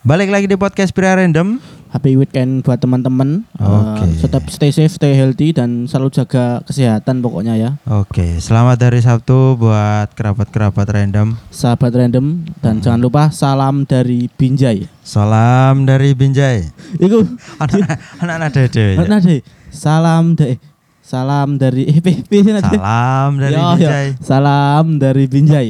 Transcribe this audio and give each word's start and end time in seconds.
Balik 0.00 0.32
lagi 0.32 0.48
di 0.48 0.56
podcast 0.56 0.96
Pria 0.96 1.12
Random. 1.12 1.60
Happy 1.90 2.14
weekend 2.14 2.62
buat 2.62 2.78
teman-teman. 2.78 3.42
Oke. 3.52 4.06
Eh, 4.06 4.22
tetap 4.22 4.46
stay 4.48 4.70
safe, 4.70 4.88
stay 4.88 5.12
healthy 5.12 5.50
dan 5.50 5.84
selalu 5.84 6.08
jaga 6.14 6.62
kesehatan 6.62 7.18
pokoknya 7.18 7.58
ya. 7.58 7.70
Oke, 7.84 8.38
selamat 8.38 8.78
hari 8.80 9.02
Sabtu 9.02 9.58
buat 9.58 10.08
kerabat-kerabat 10.14 10.86
random. 10.86 11.34
Sahabat 11.50 11.92
random 11.92 12.46
dan 12.62 12.78
Hmm. 12.78 12.82
jangan 12.82 13.00
lupa 13.02 13.22
salam 13.28 13.82
dari 13.84 14.30
Binjai. 14.30 14.86
Salam 15.02 15.82
dari 15.82 16.14
Binjai. 16.14 16.62
Iku 16.96 17.26
Anak 17.58 17.98
anak 18.22 18.48
dede. 18.54 18.94
nah 19.02 19.18
deh. 19.18 19.42
Salam 19.68 20.32
deh. 20.32 20.56
Salam 21.02 21.58
dari 21.58 21.90
P- 21.98 22.22
P- 22.22 22.40
sih, 22.40 22.54
Nade. 22.54 22.70
Salam 22.70 23.30
dari. 23.36 23.54
Binjai. 23.58 24.06
Salam 24.22 24.86
dari 24.96 25.24
Binjai. 25.26 25.68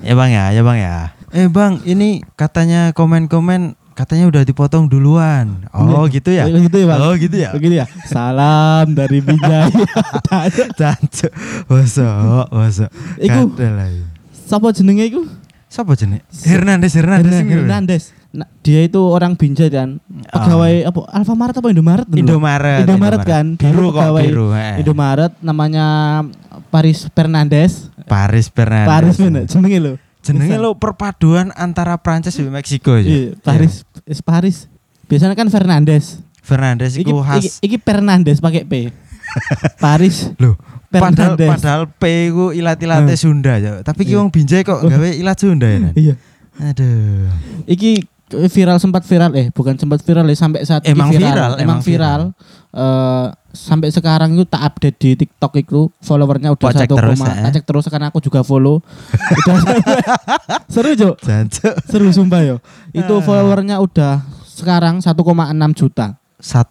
Ya 0.00 0.14
bang 0.14 0.30
ya, 0.30 0.44
ya 0.54 0.62
bang 0.62 0.78
ya. 0.78 0.96
Eh 1.28 1.48
bang, 1.48 1.80
ini 1.84 2.24
katanya 2.34 2.90
komen-komen 2.96 3.76
katanya 3.92 4.30
udah 4.30 4.42
dipotong 4.46 4.86
duluan. 4.86 5.66
Oh 5.74 6.06
gitu 6.06 6.30
ya? 6.30 6.46
Gitu 6.46 6.78
ya, 6.78 6.86
Bang. 6.86 7.00
Oh 7.02 7.12
gitu 7.18 7.36
ya? 7.36 7.50
Begitu 7.50 7.82
ya. 7.82 7.86
Salam 8.06 8.94
dari 8.94 9.18
Binjai. 9.18 9.74
Jancuk. 10.78 11.32
Masuk, 11.70 12.46
masuk. 12.48 12.88
Iku 13.18 13.52
ae. 13.58 14.06
siapa 14.46 14.70
jenenge 14.70 15.04
iku? 15.10 15.22
Siapa 15.68 15.92
jenenge? 15.98 16.24
Hernandez, 16.46 16.94
Hernandez. 16.96 17.34
Hernandez. 17.44 18.02
Nah, 18.28 18.48
dia 18.64 18.86
itu 18.86 19.00
orang 19.02 19.34
Binjai 19.34 19.68
kan. 19.68 19.98
Pegawai 20.32 20.88
apa 20.88 21.00
Alfamart 21.12 21.58
apa 21.58 21.68
Indomaret? 21.68 22.06
Ah. 22.06 22.16
Indomaret. 22.16 22.84
Indomaret 22.86 23.20
kan. 23.26 23.46
Biru 23.58 23.90
kok, 23.90 24.00
pegawai 24.00 24.24
biru. 24.24 24.46
eh. 24.54 24.80
Indomaret 24.80 25.32
namanya 25.42 25.86
Paris 26.70 27.04
Fernandes. 27.12 27.90
Paris 28.06 28.46
Fernandez. 28.48 28.88
Paris 28.88 29.16
bener 29.18 29.42
jenenge 29.44 29.78
lho. 29.82 29.94
Jenenge 30.30 30.56
lo 30.56 30.74
perpaduan 30.74 31.50
antara 31.52 31.96
Prancis 31.96 32.34
dan 32.34 32.48
Meksiko 32.48 32.94
aja. 32.94 33.04
Iya, 33.04 33.32
Paris 33.38 33.82
is 34.04 34.20
Paris. 34.20 34.68
Biasanya 35.04 35.32
kan 35.32 35.48
Fernandes. 35.48 36.20
Fernandez 36.38 36.94
Iki, 36.94 37.04
iku 37.04 37.18
iki, 37.18 37.26
khas. 37.26 37.44
iki 37.60 37.76
Fernandes 37.76 38.38
pakai 38.38 38.64
P. 38.64 38.88
Paris 39.78 40.32
Loh, 40.36 40.56
padahal 40.88 41.36
Fernandes. 41.36 41.48
padahal 41.50 41.82
P 41.90 42.02
iku 42.26 42.44
ilat-ilate 42.50 43.04
Hmm. 43.10 43.20
Sunda 43.20 43.54
ya. 43.56 43.72
Tapi 43.82 44.02
ki 44.02 44.12
Iya. 44.12 44.18
wong 44.18 44.28
Binjai 44.28 44.62
kok 44.62 44.80
gawe 44.80 45.08
ilat 45.12 45.36
Sunda 45.36 45.68
ya. 45.68 45.92
Iya. 45.92 46.14
Aduh. 46.58 47.28
Iki 47.64 47.90
viral 48.48 48.76
sempat 48.76 49.04
viral 49.04 49.32
eh 49.34 49.48
bukan 49.48 49.76
sempat 49.76 50.00
viral 50.00 50.24
ya 50.24 50.36
sampai 50.36 50.60
saat 50.62 50.84
ini 50.84 50.92
Emang 50.92 51.08
viral, 51.10 51.52
emang 51.56 51.60
emang 51.60 51.80
viral. 51.80 52.20
Eh, 52.70 53.26
sampai 53.58 53.90
sekarang 53.90 54.38
itu 54.38 54.46
tak 54.46 54.62
update 54.62 54.96
di 54.96 55.10
TikTok 55.18 55.52
itu 55.58 55.80
followernya 55.98 56.54
udah 56.54 56.70
satu 56.70 56.94
koma 56.94 57.26
eh? 57.26 57.42
tak 57.42 57.52
cek 57.58 57.64
terus 57.66 57.84
karena 57.90 58.06
aku 58.08 58.22
juga 58.22 58.46
follow 58.46 58.78
Udah 59.42 59.56
seru 60.70 60.94
Jo 60.94 61.18
Jancuk. 61.18 61.74
seru 61.90 62.08
sumpah 62.14 62.40
yo 62.46 62.56
itu 62.94 63.10
Ah. 63.10 63.22
followernya 63.22 63.82
udah 63.82 64.22
sekarang 64.46 65.02
1,6 65.02 65.10
juta 65.74 66.14
1, 66.38 66.70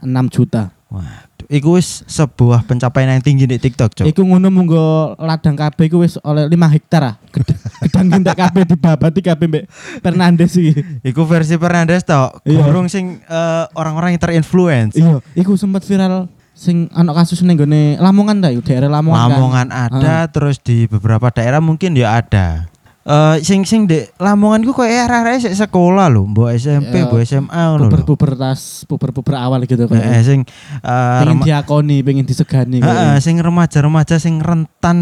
6 0.00 0.08
juta 0.32 0.72
waduh. 0.88 1.31
Iku 1.52 1.76
wis 1.76 2.00
sebuah 2.08 2.64
pencapaian 2.64 3.12
yang 3.12 3.20
tinggi 3.20 3.44
di 3.44 3.60
TikTok, 3.60 3.92
Cok. 3.92 4.06
Iku 4.08 4.24
ngono 4.24 4.48
munggo 4.48 5.12
ladang 5.20 5.52
KB 5.52 5.76
iku 5.92 6.00
wis 6.00 6.16
oleh 6.24 6.48
5 6.48 6.56
hektar 6.72 7.02
ah. 7.04 7.14
Ged- 7.28 7.52
Gedang 7.84 8.08
gintek 8.08 8.36
KB 8.40 8.56
dibabati 8.72 9.20
KB 9.20 9.40
mbek 9.52 9.64
Fernandes 10.00 10.56
iki. 10.56 10.72
Iku 11.04 11.28
versi 11.28 11.60
Fernandez 11.60 12.08
tok. 12.08 12.40
Iya. 12.48 12.64
Gurung 12.64 12.88
sing 12.88 13.20
eh, 13.20 13.64
orang-orang 13.76 14.16
yang 14.16 14.22
terinfluence. 14.24 14.96
Iya, 14.96 15.20
iku 15.36 15.52
sempat 15.60 15.84
viral 15.84 16.32
sing 16.56 16.88
anak 16.96 17.20
kasus 17.20 17.44
ning 17.44 17.60
gone 17.60 18.00
Lamongan 18.00 18.40
ta 18.40 18.48
daerah 18.48 18.88
Lamongan. 18.88 19.20
kan. 19.20 19.28
Lamongan 19.36 19.68
ada, 19.68 20.16
terus 20.32 20.56
di 20.56 20.88
beberapa 20.88 21.28
daerah 21.28 21.60
mungkin 21.60 21.92
ya 21.92 22.16
ada. 22.16 22.71
Eh 23.02 23.42
sing 23.42 23.66
sing 23.66 23.90
di 23.90 23.98
Lamongan 24.14 24.62
ku 24.62 24.70
kayak 24.70 25.10
arah-arah 25.10 25.42
sekolah 25.42 26.06
lho, 26.06 26.22
mbok 26.22 26.54
SMP, 26.54 27.02
Ya, 27.02 27.10
mbok 27.10 27.26
SMA 27.26 27.50
ngono 27.50 27.90
lho. 27.90 27.90
Puber-puber 27.90 28.38
tas, 28.38 28.86
puber-puber 28.86 29.34
awal 29.34 29.66
gitu 29.66 29.90
kan. 29.90 29.98
Heeh, 29.98 30.22
sing 30.22 30.40
eh, 30.86 31.18
pengen 31.26 31.42
diakoni, 31.42 31.98
pengen 32.06 32.22
disegani. 32.22 32.78
Heeh, 32.78 33.18
sing 33.18 33.42
remaja-remaja 33.42 34.22
sing 34.22 34.38
rentan 34.38 34.98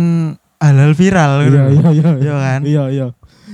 halal 0.57 0.97
viral 0.97 1.45
Iya, 1.45 1.45
gitu. 1.45 1.57
iya, 1.61 1.89
iya. 1.93 2.11
Iya 2.17 2.35
kan? 2.41 2.61
Iya, 2.65 2.83
iya. 2.89 3.07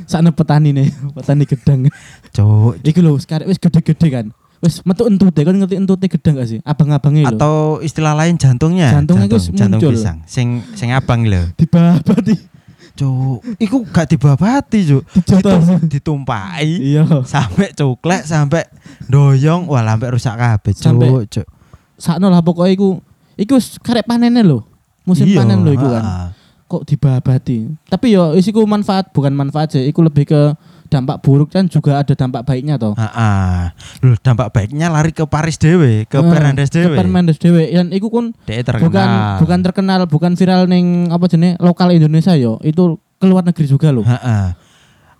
Sakne 0.07 0.31
petani 0.31 0.71
nih, 0.71 0.95
petani 1.19 1.43
gedang. 1.43 1.91
Cuk. 2.31 2.79
Iku 2.87 3.01
lho, 3.03 3.19
sekarang 3.19 3.51
wis 3.51 3.59
gede-gede 3.59 4.09
kan. 4.15 4.27
Wis 4.63 4.79
metu 4.87 5.05
entute, 5.11 5.43
kan 5.43 5.59
ngerti 5.59 5.75
entute 5.75 6.07
gedang 6.07 6.39
gak 6.39 6.49
sih? 6.49 6.59
Abang-abangnya 6.63 7.29
lho. 7.29 7.35
Atau 7.35 7.55
istilah 7.83 8.15
lain 8.15 8.39
jantungnya. 8.39 8.95
Jantungnya 8.95 9.27
jantung, 9.27 9.43
iku 9.43 9.59
jantung 9.59 9.81
pisang. 9.91 10.19
Sing 10.25 10.63
sing 10.79 10.95
abang 10.95 11.27
lho. 11.27 11.51
dibabati, 11.59 12.35
Cuk, 12.97 13.45
iku 13.57 13.85
gak 13.87 14.09
dibabati, 14.09 14.79
Cuk. 14.83 15.05
dijotos. 15.13 15.63
Ditum- 15.63 15.85
Ditumpahi 15.87 16.97
Iya. 16.97 17.05
sampai 17.23 17.71
cuklek 17.71 18.25
sampai 18.25 18.65
doyong 19.05 19.69
wah 19.69 19.85
sampai 19.85 20.09
rusak 20.11 20.35
kabeh, 20.35 20.73
Cuk. 20.73 21.29
Cuk. 21.29 21.47
Sakno 21.97 22.29
lah 22.29 22.41
pokoknya 22.41 22.73
iku 22.73 22.89
iku 23.37 23.53
wis 23.55 23.77
karek 23.79 24.05
panennya 24.05 24.41
lho. 24.41 24.65
Musim 25.05 25.29
Iya, 25.29 25.41
panen 25.41 25.63
lho 25.63 25.73
iku 25.73 25.87
kan. 25.87 26.33
Kok 26.67 26.83
dibabati. 26.83 27.71
Tapi 27.87 28.07
yo 28.11 28.35
isiku 28.35 28.65
manfaat 28.65 29.15
bukan 29.15 29.31
manfaat 29.31 29.71
sih, 29.71 29.87
iku 29.87 30.03
lebih 30.03 30.27
ke 30.27 30.41
dampak 30.87 31.21
buruk 31.23 31.53
kan 31.53 31.67
juga 31.67 32.01
ada 32.01 32.15
dampak 32.17 32.47
baiknya 32.47 32.81
toh. 32.81 32.95
Heeh. 32.95 33.71
Loh, 34.03 34.17
dampak 34.23 34.51
baiknya 34.55 34.89
lari 34.89 35.11
ke 35.13 35.27
Paris 35.27 35.59
dewe, 35.59 36.07
ke 36.07 36.19
Eh, 36.19 36.25
Fernandes 36.25 36.71
Ke 36.71 36.87
dewe. 36.87 36.97
Fernandes 36.97 37.39
dewe. 37.39 37.69
Dan 37.69 37.91
iku 37.93 38.09
kun 38.09 38.33
bukan 38.81 39.09
bukan 39.43 39.59
terkenal, 39.61 40.01
bukan 40.09 40.33
viral 40.35 40.67
ning 40.71 41.11
apa 41.11 41.27
jenis 41.29 41.59
lokal 41.61 41.93
Indonesia 41.93 42.33
yo. 42.35 42.59
Itu 42.63 42.99
keluar 43.19 43.45
negeri 43.45 43.67
juga 43.67 43.93
loh. 43.93 44.07
Heeh. 44.07 44.67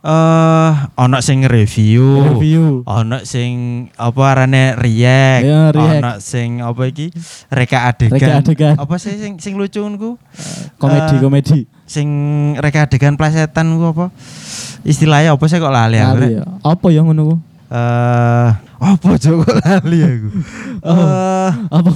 Eh, 0.07 0.73
ono 1.03 1.19
sing 1.19 1.43
review. 1.51 2.23
Review. 2.39 2.87
Ono 2.87 3.27
sing 3.27 3.87
apa 3.99 4.23
arane 4.23 4.79
react. 4.79 5.43
Ya, 5.43 5.75
react. 5.75 5.99
Ono 5.99 6.13
sing 6.23 6.63
apa 6.63 6.83
iki? 6.87 7.11
Reka 7.51 7.91
adegan. 7.91 8.15
Reka 8.15 8.31
adegan. 8.39 8.75
Apa 8.79 9.03
sih 9.03 9.19
sing 9.19 9.43
sing 9.43 9.59
lucu 9.59 9.83
ku? 9.99 10.15
Komedi 10.79 11.19
Eh, 11.19 11.19
komedi. 11.19 11.61
Sing 11.87 12.09
reka 12.59 12.91
adegan 12.91 13.15
plesetan 13.15 13.79
ku 13.79 13.95
apa? 13.95 14.07
Istilahnya 14.83 15.39
apa 15.39 15.45
sih 15.47 15.63
kok 15.63 15.71
lali 15.71 16.03
aku? 16.03 16.19
Lali 16.19 16.35
ya. 16.35 16.45
Apa 16.67 16.87
ya 16.91 17.01
ngono 17.07 17.23
ku? 17.31 17.37
Eh, 17.67 18.49
apa 18.79 19.09
kok 19.19 19.57
lali 19.63 19.99
aku? 20.03 20.29
Oh. 20.87 20.93
Eh, 20.93 21.51
Apa? 21.73 21.91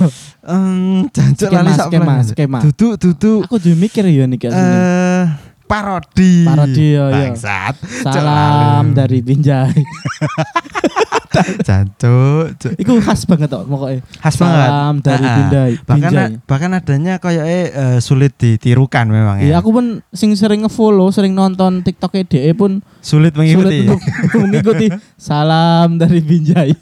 em, 0.51 1.06
jancuk 1.15 1.47
lali 1.53 1.71
sak 1.77 1.93
skema, 1.93 2.15
skema. 2.27 2.59
Duduk 2.65 2.99
duduk. 2.99 3.47
Aku 3.47 3.61
juga 3.62 3.77
mikir 3.77 4.03
ya 4.09 4.27
nih 4.27 4.39
kayak 4.41 4.51
gini. 4.51 4.67
Eh, 4.67 5.23
parodi. 5.71 6.34
Parodi, 6.43 6.87
ya, 6.99 7.05
ya. 7.12 7.31
Bangsat. 7.31 7.75
Salam 8.03 8.97
dari 8.97 9.22
Binjai. 9.22 9.78
Jancuk, 11.67 12.45
Cuk. 12.56 12.73
Iku 12.77 12.93
khas 12.99 13.25
banget 13.25 13.49
toh 13.49 13.62
pokoknya. 13.62 14.01
khas 14.17 14.34
banget. 14.34 14.59
Salam 14.65 14.95
dari 14.99 15.19
Ah, 15.19 15.27
ah. 15.27 15.37
Binjai. 15.37 15.73
Bahkan 15.81 16.11
Binjai. 16.11 16.31
bahkan 16.45 16.71
adanya 16.73 17.15
kayak 17.17 17.45
eh, 17.47 17.99
sulit 17.99 18.33
ditirukan 18.34 19.06
memang 19.06 19.39
Iya, 19.39 19.51
ya. 19.51 19.56
aku 19.59 19.71
pun 19.71 19.84
sing 20.11 20.33
sering 20.33 20.62
nge-follow, 20.62 21.09
sering 21.09 21.33
nonton 21.33 21.81
TikTok 21.81 22.17
DE 22.25 22.53
pun 22.53 22.81
sulit 22.99 23.33
mengikuti. 23.33 23.84
sulit 23.84 23.91
untuk 23.91 24.01
mengikuti. 24.45 24.87
Salam 25.15 25.97
dari 25.97 26.21
Binjai. 26.21 26.73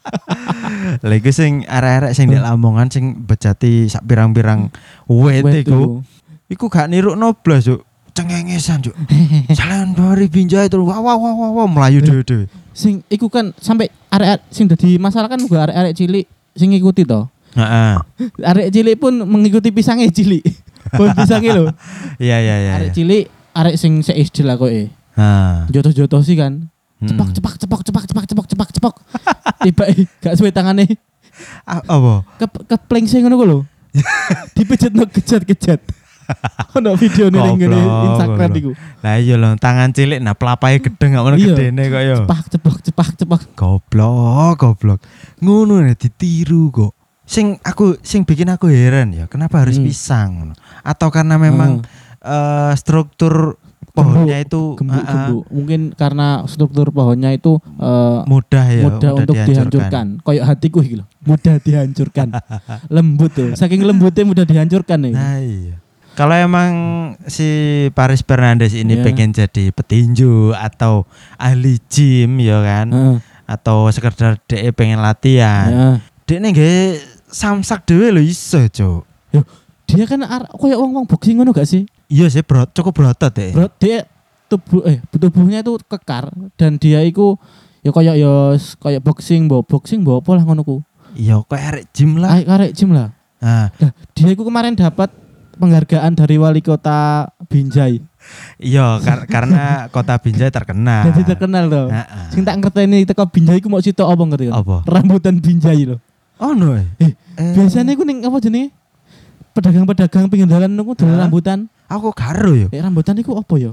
Lagi 1.02 1.30
sing 1.30 1.64
arek-arek 1.64 2.12
sing 2.12 2.26
di 2.26 2.36
Lamongan 2.36 2.88
sing 2.88 3.04
bejati 3.20 3.86
sak 3.86 4.02
pirang-pirang 4.02 4.72
wet 5.06 5.44
iku. 5.56 6.00
Iku 6.46 6.66
gak 6.66 6.90
niru 6.90 7.14
noblas, 7.14 7.62
Cuk. 7.64 7.86
Cengengesan, 8.10 8.82
Cuk. 8.82 8.96
Jalan 9.50 9.94
dari 9.94 10.26
binjai 10.26 10.66
terus 10.66 10.82
wah 10.82 10.98
wah 10.98 11.14
wah 11.14 11.30
wah, 11.32 11.50
wah 11.54 11.66
melayu 11.68 12.02
dhewe-dhewe. 12.02 12.50
Sing 12.70 13.02
iku 13.06 13.26
kan 13.26 13.50
sampai 13.58 13.90
arek 14.08 14.46
sing 14.48 14.70
dadi 14.70 14.96
masalah 14.96 15.26
kan 15.26 15.38
juga 15.38 15.66
arek-arek 15.66 15.94
cilik 15.94 16.26
sing 16.54 16.70
ngikuti 16.70 17.02
toh. 17.02 17.26
Heeh. 17.50 17.94
Arek 18.50 18.70
cilik 18.70 18.96
pun 18.96 19.26
mengikuti 19.26 19.74
pisangnya 19.74 20.06
cilik. 20.06 20.42
Pohon 20.96 21.10
pisangnya 21.14 21.50
lho. 21.54 21.66
Iya 22.22 22.36
iya 22.38 22.54
iya. 22.58 22.70
Arek 22.78 22.90
iya. 22.90 22.94
cilik 22.94 23.24
arek 23.50 23.74
sing 23.74 23.92
se 24.06 24.14
SD 24.14 24.46
lah 24.46 24.54
koke. 24.54 24.86
Ha. 25.18 25.66
Jotos-jotos 25.68 26.26
sih 26.26 26.38
kan. 26.38 26.70
Cepak 27.00 27.26
Hmm. 27.26 27.34
cepak 27.34 27.54
cepak 27.56 27.80
cepak 27.82 28.04
cepak 28.06 28.24
cepak 28.28 28.46
cepak 28.46 28.68
cepak. 28.70 28.94
Tiba 29.66 29.84
eh, 29.88 30.04
gak 30.20 30.36
suwe 30.36 30.52
tangane 30.52 30.84
A- 31.64 31.80
Apa? 31.82 32.22
ke 32.36 32.46
kepleng 32.68 33.08
sing 33.08 33.24
ngono 33.24 33.36
ku 33.36 33.46
lho. 33.48 33.58
Dipejet 34.54 34.92
no 34.92 35.08
kejat-kejat. 35.08 35.80
Ono 36.76 36.90
video 36.94 37.26
nih 37.28 37.40
ning 37.40 37.56
ngene 37.58 37.78
Instagram 38.06 38.50
iku. 38.54 38.70
Lah 39.00 39.16
iya 39.16 39.34
lho, 39.34 39.50
tangan 39.56 39.90
cilik 39.90 40.18
nah 40.18 40.32
pelapai 40.32 40.78
gedeng 40.78 41.14
gak 41.14 41.22
ngono 41.22 41.36
Iya. 41.36 41.46
gedene 41.50 41.82
kok 41.86 42.02
ya. 42.02 42.14
Cepak 42.20 42.40
cepak 42.48 42.76
cepak 42.82 43.08
cepak. 43.16 43.40
Goblok, 43.54 44.54
goblok. 44.56 45.00
Ngono 45.38 45.82
nih 45.82 45.94
ditiru 45.94 46.70
kok. 46.70 46.92
Sing 47.22 47.62
aku 47.62 47.94
sing 48.00 48.22
bikin 48.22 48.48
aku 48.48 48.66
heran 48.66 49.10
ya, 49.10 49.24
kenapa 49.24 49.62
harus 49.62 49.78
Hmm. 49.78 49.86
pisang? 49.86 50.30
ngono? 50.34 50.54
Atau 50.82 51.08
karena 51.08 51.36
memang 51.36 51.82
eh, 52.20 52.72
struktur 52.74 53.56
pohonnya 53.90 54.38
itu 54.38 54.76
Gembuk, 54.78 54.92
ah, 54.92 55.02
ah, 55.02 55.08
gembuk. 55.08 55.44
Mungkin 55.48 55.80
karena 55.94 56.44
struktur 56.44 56.90
pohonnya 56.90 57.30
itu 57.30 57.58
eh, 57.76 58.20
mudah 58.24 58.66
ya, 58.66 58.82
mudah 58.82 59.10
untuk 59.16 59.34
dihancurkan. 59.34 60.06
Kayak 60.20 60.44
hatiku 60.46 60.78
iki 60.80 60.94
lho, 60.98 61.06
mudah 61.22 61.56
dihancurkan. 61.58 62.28
Lembut 62.94 63.30
tuh. 63.30 63.50
Saking 63.54 63.82
lembutnya 63.82 64.22
mudah 64.22 64.44
dihancurkan 64.44 64.98
nih. 65.00 65.12
Nah 65.12 65.38
iya. 65.38 65.74
Kalau 66.12 66.34
emang 66.34 66.70
si 67.24 67.46
Paris 67.90 68.20
Fernandes 68.20 68.72
ini 68.72 68.94
Iya. 68.94 69.02
pengen 69.02 69.30
jadi 69.30 69.70
petinju 69.70 70.52
atau 70.52 71.06
ahli 71.34 71.80
gym 71.86 72.36
ya 72.38 72.60
kan 72.60 72.86
atau 73.44 73.88
sekedar 73.88 74.36
DE 74.44 74.70
pengen 74.70 74.98
latihan. 74.98 75.68
Heeh. 75.68 75.96
Dek 76.24 76.38
nih 76.38 76.50
gak 76.52 76.86
samsak 77.26 77.82
dhewe 77.84 78.10
lho 78.10 78.20
iso, 78.20 78.60
Cuk. 78.68 79.02
Dia 79.86 80.06
kan 80.06 80.22
ar- 80.22 80.50
koyo 80.52 80.78
wong-wong 80.78 81.02
boxing 81.04 81.34
ngono 81.34 81.50
gak 81.50 81.66
sih? 81.66 81.82
Iya 82.06 82.26
sih 82.26 82.42
bro, 82.42 82.62
cukup 82.68 82.94
berotot 82.94 83.30
deh. 83.30 83.50
Bro, 83.50 83.70
dia 83.76 84.06
tubuh 84.46 84.82
eh 84.82 84.98
tubuhnya 85.08 85.62
itu 85.62 85.78
kekar 85.80 86.30
dan 86.54 86.74
dia 86.74 87.02
itu 87.02 87.38
ya 87.80 87.90
kayak 87.90 88.14
ya 88.14 88.34
kayak 88.76 89.02
boxing, 89.02 89.46
bawa 89.46 89.62
boxing 89.62 90.02
bawa 90.02 90.18
apa 90.18 90.30
lah 90.32 90.42
ngono 90.44 90.62
ku. 90.62 90.76
Iya, 91.10 91.42
kok 91.42 91.54
arek 91.54 91.90
gym 91.90 92.18
lah. 92.18 92.34
Kayak 92.34 92.46
karek 92.46 92.70
gym 92.74 92.90
lah. 92.92 93.08
Nah, 93.40 93.66
Nah, 93.72 93.90
dia 94.12 94.28
itu 94.28 94.42
kemarin 94.44 94.76
dapat 94.76 95.10
penghargaan 95.60 96.12
dari 96.12 96.34
wali 96.34 96.58
kota 96.58 97.28
Binjai. 97.44 98.00
iya 98.56 98.96
kar- 98.98 99.28
karena 99.34 99.86
kota 99.88 100.16
Binjai 100.16 100.48
terkenal. 100.48 101.06
Jadi 101.06 101.22
terkenal 101.28 101.64
loh. 101.66 101.86
Heeh. 101.86 102.26
Sing 102.30 102.42
tak 102.42 102.56
ngerteni 102.56 103.04
teko 103.04 103.24
Binjai 103.24 103.60
ku 103.60 103.68
mau 103.68 103.78
sitok 103.78 104.08
apa 104.08 104.22
ngerti 104.24 104.48
kan? 104.48 104.54
Apa? 104.56 104.76
Rambutan 104.84 105.36
Binjai 105.36 105.84
loh. 105.86 106.00
Oh 106.36 106.50
no. 106.50 106.72
Eh, 106.72 107.12
Eh, 107.36 107.52
Biasanya 107.52 107.92
ku 107.92 108.02
ning 108.02 108.20
apa 108.20 108.36
jenenge? 108.38 108.72
Pedagang-pedagang 109.50 110.26
pinggir 110.26 110.46
jalan 110.46 110.70
niku 110.70 110.94
rambutan. 110.96 111.66
aku 111.84 112.10
karo 112.10 112.54
yo. 112.54 112.68
Eh 112.70 112.78
rambutan 112.78 113.16
iku 113.16 113.34
apa 113.34 113.54
ya? 113.56 113.72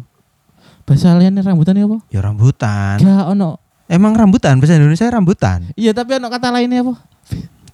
Bahasa 0.83 1.13
liane 1.13 1.40
rambutan 1.40 1.78
apa? 1.78 2.01
Ya 2.10 2.19
rambutan. 2.19 2.98
Gak 2.98 3.25
ono. 3.30 3.62
Emang 3.86 4.12
rambutan 4.12 4.57
bahasa 4.57 4.75
Indonesia 4.75 5.06
rambutan. 5.06 5.69
Iya 5.74 5.92
tapi 5.92 6.16
ono 6.16 6.28
kata 6.28 6.50
lainnya 6.50 6.81
apa? 6.81 6.98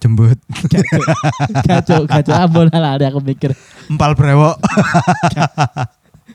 Jembut. 0.04 0.36
Gacok, 1.64 2.04
gacok 2.04 2.36
ambon 2.36 2.68
lah 2.68 3.00
ada 3.00 3.08
aku 3.08 3.24
mikir. 3.24 3.56
Empal 3.88 4.12
brewok. 4.12 4.60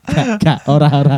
Gak, 0.09 0.25
gak, 0.41 0.59
ora 0.65 0.89
ora. 0.89 1.17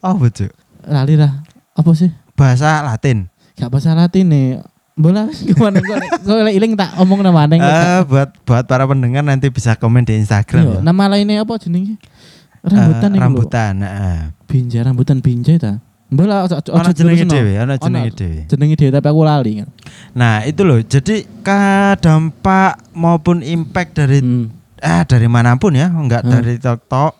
Oh, 0.00 0.16
betul. 0.16 0.48
Lali 0.82 1.20
lah. 1.20 1.44
Apa 1.76 1.92
sih? 1.92 2.08
Bahasa 2.32 2.80
Latin. 2.80 3.28
Gak 3.54 3.68
bahasa 3.68 3.92
Latin 3.92 4.24
nih. 4.24 4.48
Bola 4.92 5.24
gimana 5.48 5.80
gue 5.80 5.96
gue 6.20 6.52
iling 6.52 6.76
tak 6.76 6.96
omong 6.96 7.20
nama 7.20 7.48
neng. 7.48 7.60
Eh, 7.60 8.00
buat 8.04 8.28
buat 8.44 8.64
para 8.64 8.84
pendengar 8.84 9.24
nanti 9.24 9.48
bisa 9.48 9.72
komen 9.72 10.04
di 10.04 10.20
Instagram 10.20 10.64
Iya, 10.64 10.72
ya. 10.76 10.80
nama 10.84 11.04
lainnya 11.08 11.40
apa 11.40 11.56
jenenge? 11.56 11.96
Eh, 11.96 12.68
Rambutan 12.68 13.08
lho. 13.08 13.20
rambutan, 13.20 13.74
heeh. 13.80 14.18
Binjai 14.44 14.84
rambutan 14.84 15.20
binjai 15.20 15.56
ta. 15.56 15.80
Bola 16.12 16.44
Ono 16.44 16.92
jenenge 16.92 17.24
dhewe, 17.24 17.56
Ono. 17.64 17.72
jenenge 17.80 18.12
dhewe. 18.12 18.40
Jenenge 18.44 18.76
dhewe 18.76 18.90
tapi 18.92 19.08
aku 19.08 19.20
lali 19.24 19.52
kan. 19.64 19.68
Nah, 20.12 20.42
itu 20.42 20.60
loh. 20.60 20.78
Jadi 20.78 21.24
ka 21.40 21.96
dampak 21.96 22.76
maupun 22.92 23.40
impact 23.40 23.96
dari 23.96 24.20
Hmm. 24.20 24.52
eh 24.76 25.02
dari 25.02 25.24
mana 25.24 25.54
pun 25.54 25.72
ya, 25.72 25.88
enggak 25.88 26.20
Hmm. 26.20 26.32
dari 26.32 26.54
TikTok 26.56 27.12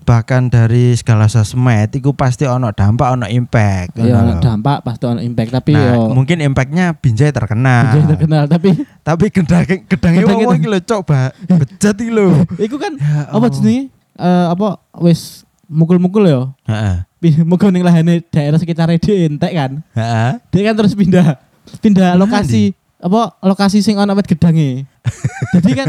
bahkan 0.00 0.48
dari 0.48 0.90
segala 0.92 1.28
sosmed 1.28 1.92
itu 1.92 2.10
pasti 2.10 2.42
ono 2.42 2.72
dampak 2.72 3.14
ono 3.14 3.28
impact 3.28 3.94
ngono 3.94 4.16
ono 4.16 4.32
dampak 4.42 4.82
pasti 4.82 5.04
ono 5.06 5.20
impact 5.20 5.50
tapi 5.52 5.70
nah, 5.70 5.86
yo 5.86 6.10
mungkin 6.10 6.40
impactnya 6.40 6.96
Binjai 6.96 7.30
terkenal 7.30 7.94
Binjai 7.94 8.08
terkenal 8.10 8.42
tapi 8.48 8.74
tapi 9.06 9.24
gedang 9.28 9.62
gedangnya 9.86 10.24
wong 10.26 10.56
iki 10.56 10.66
lho 10.66 10.80
coba 10.82 11.30
bejat 11.46 11.94
iki 11.94 12.10
lho 12.10 12.42
iku 12.66 12.74
kan 12.74 12.96
Ya 12.96 13.28
apa 13.28 13.38
Allah. 13.38 13.50
jenenge? 13.52 13.82
Eh 14.16 14.46
apa 14.50 14.68
wis 14.98 15.44
mukul-mukul 15.64 16.26
ya. 16.26 16.40
heeh 16.66 16.96
Pi- 17.20 17.44
Mukul 17.44 17.70
ning 17.70 17.84
lahane 17.84 18.24
daerah 18.24 18.56
sekitar 18.56 18.90
dia 18.90 19.14
entek 19.20 19.52
kan. 19.52 19.84
heeh 19.92 20.32
Dia 20.50 20.62
kan 20.64 20.74
terus 20.74 20.96
pindah 20.96 21.38
pindah 21.78 22.14
lokasi 22.14 22.74
apa 22.98 23.38
lokasi 23.40 23.80
sing 23.80 23.96
ono 23.96 24.12
wit 24.12 24.26
gedange. 24.26 24.84
Jadi 25.54 25.70
kan 25.72 25.86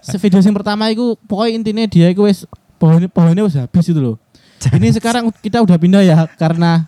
se- 0.00 0.18
video 0.18 0.40
sing 0.40 0.50
pertama 0.50 0.88
itu 0.88 1.14
pokoknya 1.24 1.52
intinya 1.54 1.84
dia 1.84 2.08
itu 2.08 2.24
wis 2.24 2.42
pohon 2.76 3.06
pohonnya 3.06 3.42
wis 3.42 3.54
habis 3.54 3.86
itu 3.86 3.96
loh. 3.96 4.16
Ini 4.58 4.90
sekarang 4.90 5.30
kita 5.38 5.60
udah 5.60 5.76
pindah 5.76 6.02
ya 6.02 6.26
karena 6.34 6.82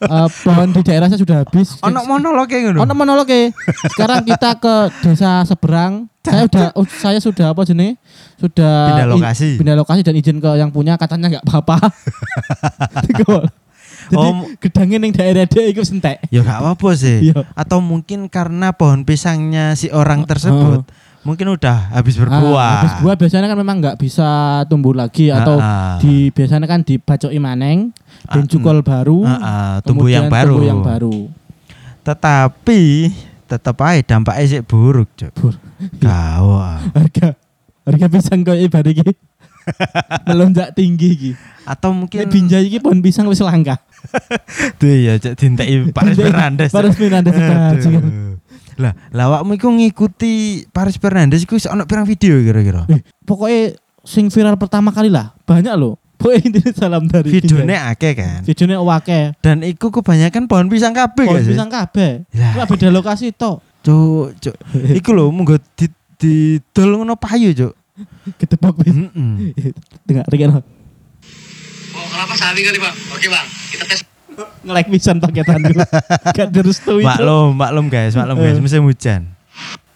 eh, 0.00 0.28
pohon 0.40 0.72
di 0.72 0.80
daerah 0.80 1.06
saya 1.06 1.20
sudah 1.20 1.44
habis. 1.44 1.76
ono 1.78 2.00
monolog 2.02 2.48
kayak 2.48 2.72
ngono 2.72 2.78
Ono 2.82 2.92
monolog 2.94 3.28
ya. 3.28 3.52
Sekarang 3.92 4.24
kita 4.24 4.56
ke 4.56 4.74
desa 5.00 5.44
seberang. 5.44 6.08
Saya 6.22 6.46
udah 6.46 6.66
oh, 6.72 6.86
saya 6.86 7.18
sudah 7.18 7.50
apa 7.50 7.66
jenis? 7.66 7.98
Sudah 8.38 8.94
Pindah 8.94 9.08
lokasi. 9.10 9.48
pindah 9.58 9.74
lokasi 9.76 10.00
dan 10.00 10.14
izin 10.14 10.38
ke 10.38 10.50
yang 10.54 10.70
punya 10.70 10.94
katanya 10.94 11.36
nggak 11.36 11.44
apa-apa. 11.44 11.76
Jadi 14.12 14.28
Oh, 14.28 14.44
gedangnya 14.58 14.98
ning 14.98 15.10
daerah 15.10 15.42
dia 15.42 15.64
itu 15.64 15.80
sentek. 15.80 16.20
ya 16.28 16.40
gak 16.40 16.60
apa-apa 16.60 16.88
sih 16.92 17.32
Iya. 17.32 17.48
atau 17.50 17.80
mungkin 17.80 18.28
karena 18.28 18.70
pohon 18.70 19.02
pisangnya 19.02 19.72
si 19.72 19.88
orang 19.88 20.22
tersebut 20.22 20.84
mungkin 21.22 21.48
udah 21.48 21.94
habis 21.94 22.14
berbuah 22.14 22.60
Ah, 22.60 22.76
habis 22.78 22.92
buah 22.98 23.14
biasanya 23.14 23.46
kan 23.46 23.54
memang 23.54 23.78
nggak 23.78 23.96
bisa 23.96 24.28
tumbuh 24.66 24.92
lagi 24.92 25.30
atau 25.30 25.56
Ah, 25.56 25.96
ah. 25.96 25.96
di 25.96 26.28
biasanya 26.28 26.66
kan 26.66 26.82
dibacoki 26.82 27.38
maneng 27.38 27.94
dan 28.26 28.42
Ah, 28.42 28.48
cukol 28.48 28.82
baru. 28.82 29.22
Ah, 29.22 29.32
ah, 29.32 29.74
tumbuh 29.80 30.06
yang 30.06 30.26
baru 30.26 30.50
Tumbuh 30.52 30.66
yang 30.66 30.82
baru. 30.82 31.16
tetapi 32.02 32.82
tetap 33.46 33.76
aja 33.80 34.02
dampaknya 34.02 34.44
sih 34.46 34.60
buruk 34.60 35.08
cok 35.14 35.30
Bur. 35.32 35.54
Gawat. 35.96 36.90
Harga 36.98 37.28
harga 37.82 38.06
pisang 38.08 38.42
kok 38.42 38.54
ibarat 38.54 38.94
melonjak 40.24 40.70
tinggi 40.72 41.08
iki. 41.12 41.32
atau 41.62 41.90
Ini 41.90 41.98
mungkin 42.00 42.20
binjai 42.26 42.66
iki 42.66 42.78
pohon 42.78 42.98
pisang 42.98 43.26
wis 43.26 43.38
langka. 43.38 43.78
Tuh 44.76 44.88
ya 44.88 45.16
cok 45.16 45.34
dintai 45.34 45.74
Paris 45.96 46.16
Fernandes. 46.16 46.70
Paris 46.70 46.94
Fernandes 46.94 47.34
lah 48.72 48.96
lawakmu 49.12 49.52
iku 49.54 49.68
ngikuti 49.68 50.64
Paris 50.72 50.96
Fernandes 50.96 51.44
iku 51.44 51.60
ono 51.68 51.84
pirang 51.84 52.08
video 52.08 52.40
kira-kira 52.40 52.88
Eh, 52.88 53.04
pokoknya 53.22 53.76
sing 54.00 54.32
viral 54.32 54.56
pertama 54.56 54.90
kali 54.90 55.12
lah 55.12 55.36
banyak 55.44 55.76
loh. 55.76 56.00
Pokoknya 56.16 56.40
intinya 56.48 56.72
salam 56.80 57.04
dari 57.04 57.28
videonya 57.28 57.92
akeh 57.92 58.12
kan 58.14 58.40
Videonya 58.46 58.78
wake. 58.80 59.36
dan 59.42 59.60
iku 59.60 59.90
kebanyakan 59.90 60.46
pohon 60.46 60.70
pisang 60.70 60.94
kabeh 60.94 61.26
Pohon 61.28 61.42
sih 61.42 61.52
pisang 61.52 61.68
kabeh. 61.68 62.24
Lah. 62.32 62.64
Beda 62.64 62.88
lokasi 62.88 63.34
tok. 63.34 63.60
cuk 63.82 64.38
cuk 64.38 64.56
iku 64.98 65.10
lho 65.12 65.28
munggo 65.34 65.58
di 65.74 65.90
didol 66.16 67.02
ngono 67.02 67.18
payu 67.18 67.50
cuk 67.52 67.74
Ketebak 68.38 68.72
wis. 68.80 68.94
Heeh. 68.94 69.74
Dengar 70.08 70.24
dengar. 70.30 70.62
Sapi 72.42 72.60
kali, 72.60 72.78
Pak? 72.78 72.92
Oke, 73.12 73.26
Bang. 73.28 73.46
Kita 73.70 73.84
tes. 73.86 74.00
Nge-like 74.62 74.88
pisan 74.90 75.16
paketanku. 75.18 75.76
Gak 76.36 76.48
direstui. 76.50 77.00
Cuk. 77.00 77.06
maklum 77.06 77.52
maklum 77.52 77.86
guys 77.86 78.16
maklum 78.16 78.40
guys 78.40 78.56
Eh. 78.56 78.62
musim 78.62 78.80
hujan 78.82 79.28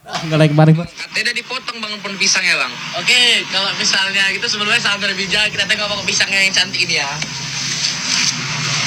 Nge-like 0.07 0.53
kemarin. 0.53 0.77
Pak. 0.77 0.87
Katanya 0.87 1.33
dipotong 1.33 1.77
Bang 1.77 1.93
pohon 1.99 2.15
pisang 2.15 2.41
ya, 2.41 2.55
Bang. 2.55 2.71
Oke, 2.95 3.17
kalau 3.49 3.71
misalnya 3.75 4.31
gitu 4.31 4.47
sebelumnya 4.47 4.79
salam 4.79 4.99
dari 4.99 5.13
bijak, 5.13 5.51
kita 5.51 5.65
tengok 5.65 5.89
pokok 5.89 6.05
pisangnya 6.05 6.39
yang 6.39 6.53
cantik 6.53 6.79
ini 6.79 6.97
ya. 6.97 7.11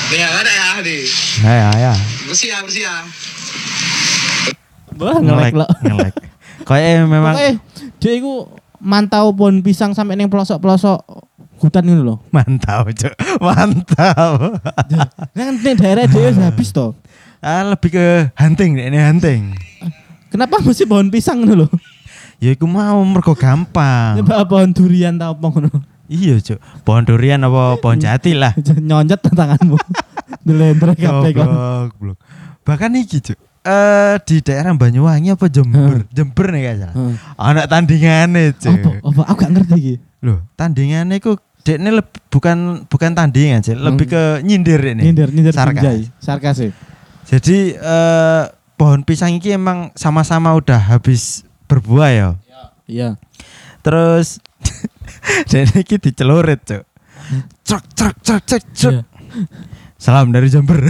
Nih, 0.09 0.21
ada 0.21 0.41
ya, 0.47 0.67
nih. 0.79 1.01
ya 1.39 1.51
ya 1.53 1.69
ya 1.75 1.94
Bersih 2.25 2.50
ya, 2.50 2.57
bersih 2.63 2.81
ya. 2.81 2.95
Wah, 4.95 5.17
nge-like 5.17 5.55
lo. 5.55 5.67
ngelek 5.81 6.13
Kayaknya 6.62 6.95
memang 7.05 7.34
Pokoknya 7.34 7.53
dia 7.98 8.13
itu 8.15 8.34
mantau 8.77 9.31
pohon 9.31 9.60
pisang 9.60 9.91
sampai 9.91 10.13
neng 10.13 10.29
pelosok-pelosok 10.29 11.28
hutan 11.60 11.84
ini 11.84 12.00
loh. 12.00 12.24
mantap 12.30 12.88
cuk 12.89 13.13
mantap 13.39 14.60
Kan 15.32 15.54
ning 15.58 15.75
daerah 15.75 16.06
dia 16.06 16.32
habis 16.42 16.70
toh. 16.70 16.96
ah, 17.39 17.63
lebih 17.66 17.92
ke 17.92 18.08
hunting 18.34 18.75
ini 18.75 18.98
hunting 18.98 19.54
Kenapa 20.30 20.60
mesti 20.60 20.84
pohon 20.84 21.10
pisang 21.10 21.42
ngono 21.42 21.66
loh? 21.66 21.70
ya 22.38 22.51
iku 22.51 22.63
mau 22.63 23.01
mergo 23.01 23.34
gampang 23.34 24.16
Coba 24.18 24.44
pohon 24.44 24.72
durian 24.72 25.13
tau 25.13 25.34
apa 25.34 25.46
ngono. 25.50 25.70
iya 26.06 26.38
cuk 26.38 26.56
pohon 26.82 27.04
durian 27.04 27.42
apa 27.42 27.75
pohon 27.78 27.98
jati 27.98 28.32
lah 28.32 28.56
Nyonjet 28.80 29.20
tanganmu. 29.22 29.75
Dilendre 30.39 30.94
kabeh. 30.94 31.32
Goblok, 31.32 31.92
goblok. 31.94 32.18
bahkan 32.62 32.94
iki 32.94 33.20
cuk 33.20 33.38
eh 33.60 34.16
di 34.24 34.39
daerah 34.39 34.72
Banyuwangi 34.72 35.36
apa 35.36 35.46
Jember 35.46 36.08
Jember 36.10 36.48
nih 36.48 36.63
salah 36.72 36.92
Heeh. 36.92 37.13
anak 37.36 37.66
tandingannya 37.68 38.42
Apa? 38.50 38.62
cuk 38.62 38.96
Apa? 39.04 39.22
Aku 39.25 39.38
gak 39.38 39.51
ngerti 39.51 39.75
iki. 39.75 39.96
loh 40.22 40.39
tandingannya 40.54 41.18
ku 41.18 41.36
dek 41.60 41.78
ini 41.78 41.92
leb- 41.92 42.20
bukan 42.28 42.58
bukan 42.86 43.12
tandingan 43.12 43.60
sih 43.60 43.74
lebih 43.74 44.08
Hmm. 44.08 44.13
ke 44.13 44.24
nyindir 44.42 44.82
ini 44.88 45.01
Nyindir 45.06 45.30
nyindir 45.30 45.51
Sarkas. 45.51 46.08
Sarkas. 46.18 46.58
Jadi 47.25 47.58
eh, 47.74 48.44
pohon 48.74 49.04
pisang 49.04 49.30
ini 49.32 49.51
emang 49.51 49.92
sama-sama 49.94 50.56
udah 50.56 50.80
habis 50.89 51.44
berbuah 51.66 52.10
ya. 52.10 52.30
Iya. 52.86 53.10
Terus 53.80 54.39
dan 55.50 55.70
ini 55.70 55.96
dicelurit, 55.96 56.63
Cuk. 56.63 56.84
Cek 57.62 57.84
cek 57.92 58.13
cek 58.20 58.42
cek 58.42 58.63
cek. 58.72 58.94
Iya. 58.94 59.01
Salam 59.96 60.32
dari 60.32 60.48
Jember. 60.48 60.80